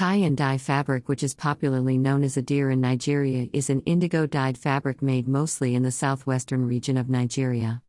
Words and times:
Tie 0.00 0.14
and 0.14 0.34
dye 0.34 0.56
fabric, 0.56 1.10
which 1.10 1.22
is 1.22 1.34
popularly 1.34 1.98
known 1.98 2.24
as 2.24 2.38
Adire 2.38 2.70
in 2.70 2.80
Nigeria, 2.80 3.50
is 3.52 3.68
an 3.68 3.82
indigo 3.82 4.26
dyed 4.26 4.56
fabric 4.56 5.02
made 5.02 5.28
mostly 5.28 5.74
in 5.74 5.82
the 5.82 5.90
southwestern 5.90 6.66
region 6.66 6.96
of 6.96 7.10
Nigeria. 7.10 7.82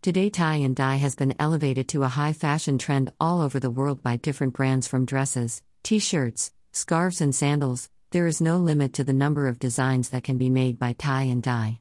Today, 0.00 0.30
tie 0.30 0.62
and 0.62 0.76
dye 0.76 0.94
has 0.94 1.16
been 1.16 1.34
elevated 1.40 1.88
to 1.88 2.04
a 2.04 2.08
high 2.08 2.34
fashion 2.34 2.78
trend 2.78 3.12
all 3.18 3.40
over 3.40 3.58
the 3.58 3.68
world 3.68 4.00
by 4.00 4.16
different 4.16 4.54
brands 4.54 4.86
from 4.86 5.04
dresses, 5.04 5.60
t 5.82 5.98
shirts, 5.98 6.52
scarves, 6.70 7.20
and 7.20 7.34
sandals. 7.34 7.90
There 8.12 8.28
is 8.28 8.40
no 8.40 8.58
limit 8.58 8.92
to 8.92 9.02
the 9.02 9.12
number 9.12 9.48
of 9.48 9.58
designs 9.58 10.10
that 10.10 10.22
can 10.22 10.38
be 10.38 10.48
made 10.48 10.78
by 10.78 10.92
tie 10.92 11.24
and 11.24 11.42
dye. 11.42 11.80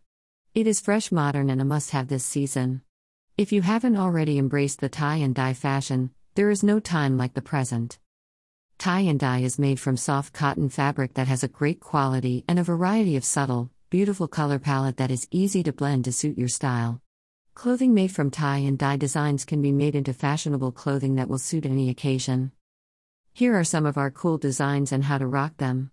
It 0.55 0.65
is 0.65 0.81
fresh, 0.81 1.11
modern, 1.11 1.51
and 1.51 1.61
a 1.61 1.63
must 1.63 1.91
have 1.91 2.07
this 2.07 2.25
season. 2.25 2.81
If 3.37 3.51
you 3.51 3.61
haven't 3.61 3.97
already 3.97 4.39
embraced 4.39 4.79
the 4.79 4.89
tie 4.89 5.17
and 5.17 5.35
dye 5.35 5.53
fashion, 5.53 6.09
there 6.33 6.49
is 6.49 6.63
no 6.63 6.79
time 6.79 7.19
like 7.19 7.35
the 7.35 7.43
present. 7.43 7.99
Tie 8.77 8.99
and 8.99 9.19
dye 9.19 9.39
is 9.39 9.57
made 9.57 9.79
from 9.79 9.97
soft 9.97 10.33
cotton 10.33 10.69
fabric 10.69 11.15
that 11.15 11.27
has 11.27 11.43
a 11.43 11.47
great 11.47 11.79
quality 11.79 12.43
and 12.47 12.59
a 12.59 12.63
variety 12.63 13.15
of 13.15 13.25
subtle, 13.25 13.71
beautiful 13.89 14.27
color 14.27 14.59
palette 14.59 14.97
that 14.97 15.11
is 15.11 15.27
easy 15.31 15.63
to 15.63 15.73
blend 15.73 16.05
to 16.05 16.11
suit 16.11 16.37
your 16.37 16.47
style. 16.47 17.01
Clothing 17.55 17.93
made 17.93 18.11
from 18.11 18.29
tie 18.29 18.57
and 18.57 18.77
dye 18.77 18.97
designs 18.97 19.45
can 19.45 19.61
be 19.61 19.71
made 19.71 19.95
into 19.95 20.13
fashionable 20.13 20.71
clothing 20.71 21.15
that 21.15 21.29
will 21.29 21.37
suit 21.37 21.65
any 21.65 21.89
occasion. 21.89 22.51
Here 23.33 23.55
are 23.55 23.63
some 23.63 23.85
of 23.85 23.97
our 23.97 24.11
cool 24.11 24.37
designs 24.37 24.91
and 24.91 25.05
how 25.05 25.17
to 25.17 25.27
rock 25.27 25.57
them. 25.57 25.91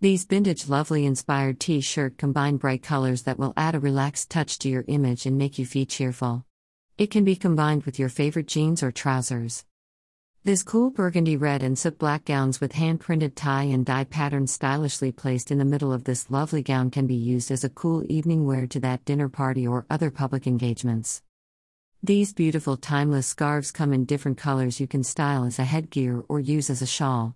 These 0.00 0.24
vintage 0.24 0.68
lovely 0.68 1.06
inspired 1.06 1.58
t 1.58 1.80
shirt 1.80 2.18
combine 2.18 2.56
bright 2.56 2.82
colors 2.82 3.22
that 3.22 3.38
will 3.38 3.52
add 3.56 3.74
a 3.74 3.80
relaxed 3.80 4.30
touch 4.30 4.58
to 4.60 4.68
your 4.68 4.84
image 4.88 5.26
and 5.26 5.36
make 5.36 5.58
you 5.58 5.66
feel 5.66 5.86
cheerful. 5.86 6.44
It 6.98 7.10
can 7.10 7.24
be 7.24 7.34
combined 7.34 7.84
with 7.84 7.98
your 7.98 8.08
favorite 8.08 8.46
jeans 8.46 8.82
or 8.82 8.92
trousers. 8.92 9.64
This 10.46 10.62
cool 10.62 10.90
burgundy 10.90 11.36
red 11.36 11.64
and 11.64 11.76
soot 11.76 11.98
black 11.98 12.24
gowns 12.24 12.60
with 12.60 12.70
hand 12.70 13.00
printed 13.00 13.34
tie 13.34 13.64
and 13.64 13.84
dye 13.84 14.04
patterns 14.04 14.52
stylishly 14.52 15.10
placed 15.10 15.50
in 15.50 15.58
the 15.58 15.64
middle 15.64 15.92
of 15.92 16.04
this 16.04 16.30
lovely 16.30 16.62
gown 16.62 16.88
can 16.92 17.04
be 17.08 17.16
used 17.16 17.50
as 17.50 17.64
a 17.64 17.68
cool 17.68 18.04
evening 18.08 18.46
wear 18.46 18.68
to 18.68 18.78
that 18.78 19.04
dinner 19.04 19.28
party 19.28 19.66
or 19.66 19.86
other 19.90 20.08
public 20.08 20.46
engagements. 20.46 21.20
These 22.00 22.32
beautiful 22.32 22.76
timeless 22.76 23.26
scarves 23.26 23.72
come 23.72 23.92
in 23.92 24.04
different 24.04 24.38
colors 24.38 24.78
you 24.78 24.86
can 24.86 25.02
style 25.02 25.42
as 25.42 25.58
a 25.58 25.64
headgear 25.64 26.22
or 26.28 26.38
use 26.38 26.70
as 26.70 26.80
a 26.80 26.86
shawl. 26.86 27.34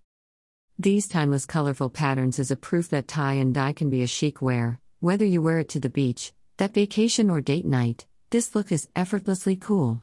These 0.79 1.09
timeless 1.09 1.47
colorful 1.47 1.91
patterns 1.91 2.39
is 2.39 2.53
a 2.53 2.57
proof 2.57 2.91
that 2.91 3.09
tie 3.09 3.33
and 3.33 3.53
dye 3.53 3.73
can 3.73 3.91
be 3.91 4.05
a 4.05 4.07
chic 4.07 4.41
wear, 4.41 4.79
whether 5.01 5.25
you 5.25 5.43
wear 5.43 5.59
it 5.59 5.69
to 5.71 5.81
the 5.81 5.91
beach, 5.91 6.33
that 6.59 6.75
vacation 6.75 7.29
or 7.29 7.41
date 7.41 7.67
night, 7.67 8.07
this 8.31 8.55
look 8.55 8.71
is 8.71 8.89
effortlessly 8.95 9.57
cool. 9.57 10.01